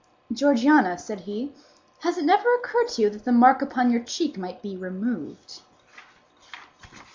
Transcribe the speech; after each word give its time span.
"Georgiana," 0.33 0.97
said 0.97 1.19
he, 1.19 1.53
"has 1.99 2.17
it 2.17 2.25
never 2.25 2.51
occurred 2.55 2.87
to 2.87 3.03
you 3.03 3.09
that 3.11 3.23
the 3.23 3.31
mark 3.31 3.61
upon 3.61 3.91
your 3.91 4.03
cheek 4.03 4.35
might 4.35 4.59
be 4.63 4.75
removed?" 4.75 5.61